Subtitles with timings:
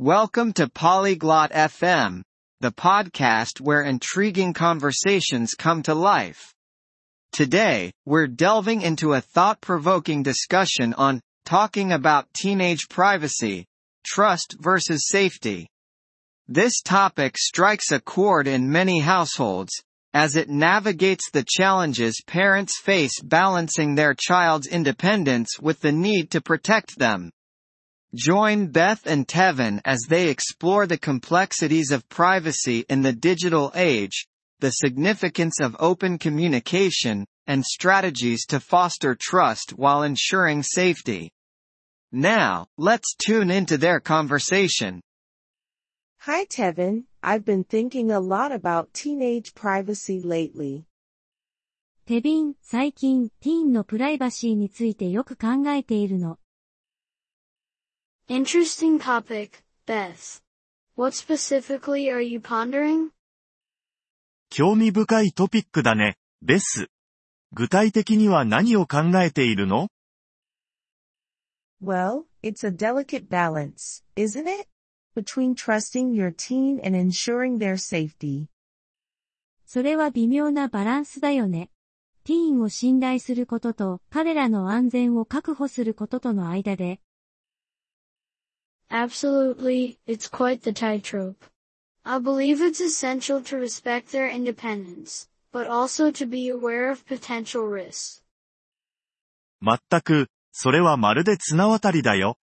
[0.00, 2.22] Welcome to Polyglot FM,
[2.60, 6.54] the podcast where intriguing conversations come to life.
[7.32, 13.66] Today, we're delving into a thought-provoking discussion on talking about teenage privacy,
[14.06, 15.66] trust versus safety.
[16.46, 19.72] This topic strikes a chord in many households,
[20.14, 26.40] as it navigates the challenges parents face balancing their child's independence with the need to
[26.40, 27.32] protect them.
[28.15, 34.27] Join Beth and Tevin as they explore the complexities of privacy in the digital age,
[34.59, 41.31] the significance of open communication, and strategies to foster trust while ensuring safety.
[42.11, 45.01] Now, let's tune into their conversation.
[46.19, 50.85] Hi Tevin, I've been thinking a lot about teenage privacy lately.
[52.05, 56.37] テビン、最近、ティーンのプライバシーについてよく考えているの。
[58.30, 60.42] Interesting topic, Beth.
[60.96, 63.08] What specifically are you pondering?
[64.50, 66.90] 興味深いトピックだね、ベス。
[67.54, 69.88] 具体的には何を考えているの
[71.82, 74.68] Well, it's a delicate balance, isn't it?
[75.16, 78.48] Between trusting your teen and ensuring their safety.
[79.64, 81.70] それは微妙なバランスだよね。
[82.24, 87.00] ティーンを信頼することと彼らの安全を確保することとの間で、
[88.90, 91.44] Absolutely, it's quite the tightrope.
[92.04, 97.66] I believe it's essential to respect their independence, but also to be aware of potential
[97.66, 98.22] risks.
[99.60, 102.38] 全く、それはまるで綱渡りだよ。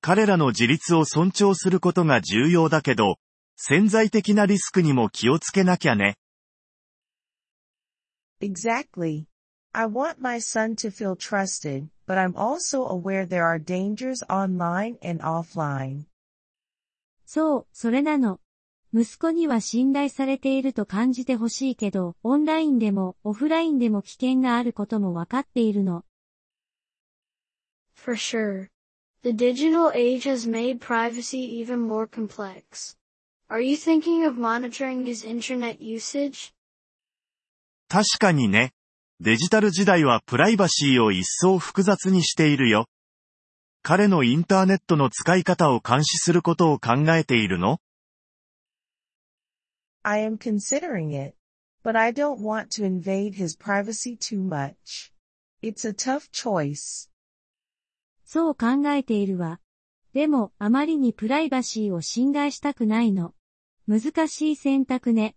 [0.00, 3.18] 彼らの自立を尊重することが重要だけど、
[3.56, 6.16] 潜在的なリスクにも気をつけなきゃね。
[8.40, 9.26] Exactly.
[9.73, 14.97] I want my son to feel trusted, but I'm also aware there are dangers online
[15.03, 16.05] and offline.
[17.25, 18.39] そう、それなの。
[18.93, 26.05] 息子には信頼されていると感じてほしいけど、オンラインでもオフラインでも危険があることもわかっているの。
[27.93, 28.69] For sure.
[29.23, 32.95] The digital age has made privacy even more complex.
[33.49, 36.53] Are you thinking of monitoring his internet usage?
[37.89, 38.73] 確かにね。
[39.24, 42.88] デジタル時代はプライバシーを一層複雑にしているよ。
[43.84, 47.78] 彼のインターネットの使い方を監視することを考えているの
[50.02, 51.36] ？I am considering it,
[51.84, 55.12] but I don't want to invade his privacy too much.
[55.62, 57.08] It's a tough choice.
[58.24, 59.60] そう考えているわ。
[60.14, 63.36] でも、あまりにプライバシーを侵害したくないの。
[63.86, 65.36] 難しい選択ね。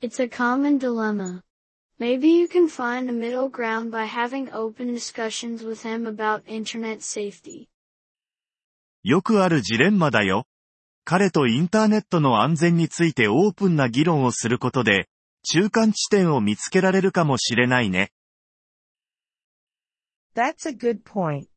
[0.00, 1.42] It's a common dilemma.
[2.00, 7.02] Maybe you can find a middle ground by having open discussions with him about internet
[7.02, 7.68] safety.
[9.02, 10.46] よくあるジレンマだよ。
[11.04, 15.10] 彼とインターネットの安全についてオープンな議論をすることで、
[15.42, 18.12] 中間地点を見つけられるかもしれないね。
[20.34, 21.48] That's a good point.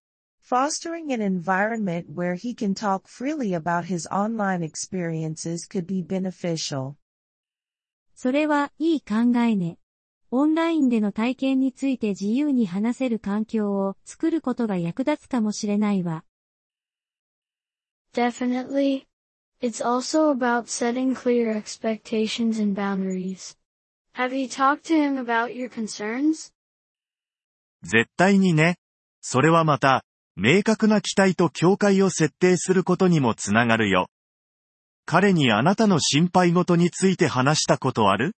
[0.42, 6.96] Fostering an environment where he can talk freely about his online experiences could be beneficial.
[8.14, 9.78] それはいい考えね。
[10.36, 16.24] オンラインでの体験について自由に話せる環境を作ることが役立つかもしれないわ。
[18.16, 19.06] Definitely.
[19.62, 23.56] It's also about setting clear expectations and boundaries.
[24.16, 26.52] Have you talked to him about your concerns?
[27.84, 28.78] 絶対にね。
[29.22, 30.04] それはまた、
[30.36, 34.08] 明確な期待と境界を設定することにもつながるよ。
[35.06, 38.36] 彼にあなたの心配事について話したことある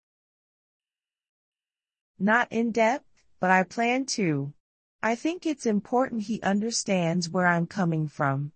[2.19, 3.05] Not in depth,
[3.39, 4.53] but I plan to.
[5.01, 8.51] I think it's important he understands where I'm coming from.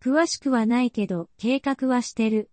[0.00, 2.50] 詳しくはないけど、計画はしてる。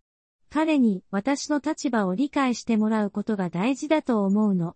[0.49, 4.75] 彼に私の立場を理解してもらうことが大事だと思うの。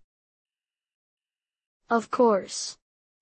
[1.89, 2.77] Of course.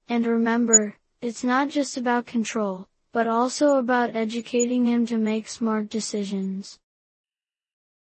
[0.10, 5.88] And remember, it's not just about control, but also about educating him to make smart
[5.90, 6.80] decisions.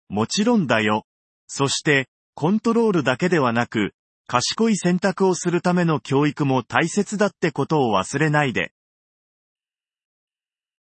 [0.08, 1.06] もちろんだよ。
[1.46, 2.08] そして、
[2.39, 3.93] コントロールだけではなく、
[4.25, 8.71] 賢い選択をするための教育も大切だってことを忘れないで。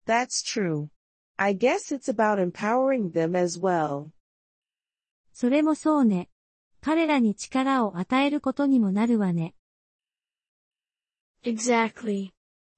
[0.06, 0.91] That's true.
[1.37, 4.11] I guess it's about empowering them as well.
[5.32, 6.29] それもそうね。
[6.81, 9.56] 彼らに力を与えることにもなるわね。
[11.43, 12.31] Exactly.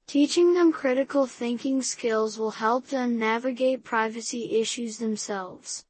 [0.07, 5.87] Teaching them critical thinking skills will help them navigate privacy issues themselves.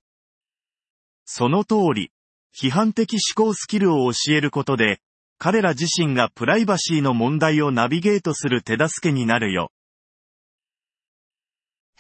[1.24, 2.10] その通り。
[2.54, 5.00] 批判的思考スキルを教えることで、
[5.38, 9.72] 彼ら自身がプライバシーの問題をナビゲートする手助けになるよ。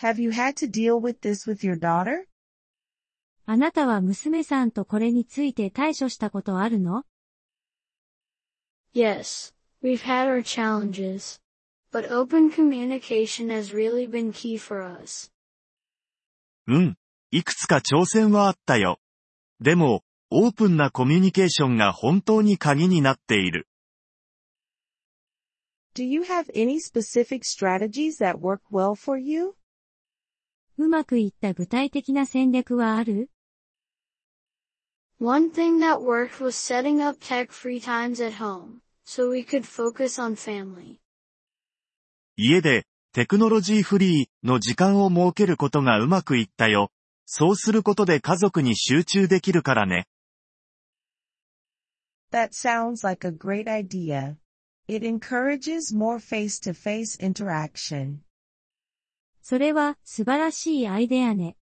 [0.00, 2.26] Have you had to deal with this with your daughter?
[3.46, 7.04] あなたは娘さんとこれについて対処したことあるの
[8.94, 11.40] Yes, we've had our challenges.
[11.92, 15.32] But open communication has really been key for us.
[16.66, 16.96] うん。
[17.30, 18.98] いくつか挑戦はあったよ。
[19.60, 20.02] でも、
[20.34, 23.68] オープンなコミュニケーションが本当に鍵になっている。
[25.94, 29.54] Do you have any specific strategies that work well for you?
[30.78, 33.30] うまくいった具体的な戦略はある
[35.20, 40.18] One thing that worked was setting up tech-free times at home, so we could focus
[40.18, 40.96] on family.
[42.36, 46.90] 家で、テクノロジーフリーの時間を設けることがうまくいったよ。
[47.26, 50.06] そうすることで家族に集中できるからね。
[52.32, 54.38] That sounds like a great idea.
[54.88, 58.20] It encourages more face-to-face interaction.
[59.42, 61.56] それは素晴らしいアイデアね。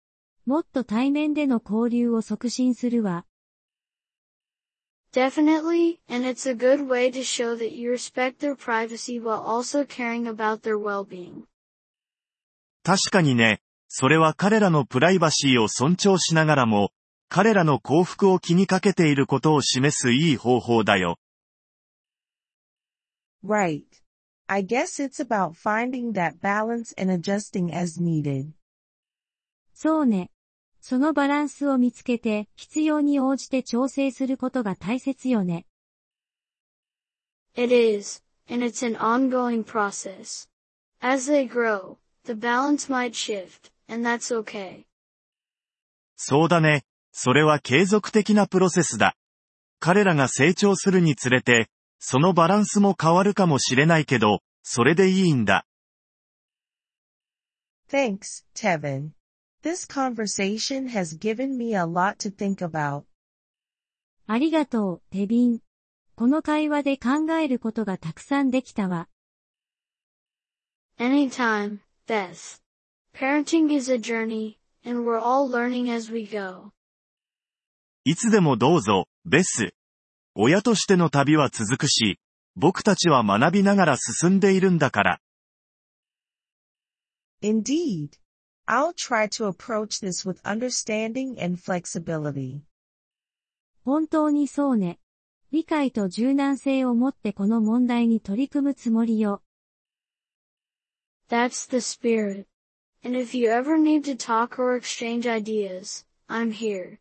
[0.46, 3.26] もっと対面での交流を促進するわ。
[5.12, 10.28] Definitely, and it's a good way to show that you respect their privacy while also caring
[10.28, 11.46] about their well-being.
[12.84, 16.92] 確かにね、それは彼らのプライバシーを尊重しながらも、
[17.32, 21.16] 彼らの幸福を気にかけていることを示すいい方法だよ。
[23.46, 23.84] Right.
[24.48, 28.50] I guess it's about finding that balance and adjusting as needed.
[29.72, 30.32] そうね。
[30.80, 35.66] そのバランスを見つけて、必要に応じて調整することが大切よね。
[37.54, 40.48] It is, and it's an ongoing process.
[41.00, 44.86] As they grow, the balance might shift, and that's okay.
[46.16, 46.84] そうだね。
[47.12, 49.16] それは継続的なプロセスだ。
[49.78, 51.68] 彼らが成長するにつれて、
[51.98, 55.66] そのバランスも変わるかもしれないけど、それでいいんだ。
[57.90, 59.10] Thanks, Tevin.
[59.62, 63.04] This conversation has given me a lot to think about.
[64.26, 65.60] ありがとう、テビン。
[66.14, 69.08] この会話で考えることがたくさんできたわ。
[70.98, 72.60] Anytime, Beth.
[73.12, 76.72] Parenting is a journey, and we're all learning as we go.
[78.04, 79.74] いつでもどうぞ、ベス。
[80.34, 82.18] 親としての旅は続くし、
[82.56, 85.20] 僕たちは学びながら進んでいるんだから。
[87.42, 88.12] Indeed.
[88.66, 92.60] I'll try to approach this with understanding and flexibility.
[93.84, 94.98] 本当にそうね。
[95.52, 99.42] 理解と柔軟性を持ってこの問題に取り組むつもりよ。
[101.28, 102.46] That's the spirit.
[103.04, 106.98] And if you ever need to talk or exchange ideas, I'm here.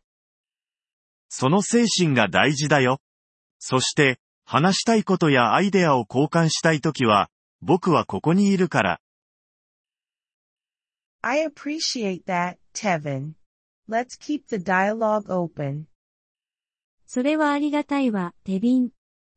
[1.30, 3.00] その精神が大事だよ。
[3.60, 7.30] そして、話したいことやアイデアを交換したいときは、
[7.62, 9.00] 僕はここにいるから。
[11.22, 13.34] I appreciate that, Tevin.
[13.88, 15.84] Let's keep the dialogue open.
[17.06, 18.90] それはありがたいわ、テビン。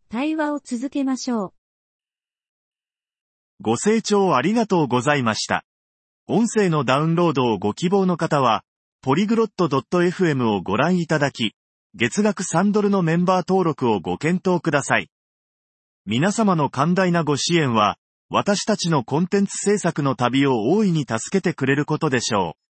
[0.09, 1.53] 対話を続けましょう。
[3.61, 5.63] ご清聴ありがとうございました。
[6.27, 8.63] 音声のダウンロードをご希望の方は、
[9.01, 11.53] ポリグロット .fm をご覧いただき、
[11.95, 15.11] 月額3ドルのメンバー登録をご検討ください。
[16.07, 17.97] 皆様の寛大なご支援は、
[18.31, 22.72] 私たちのコンテンツ制作の旅を大いに助けてくれることでしょう。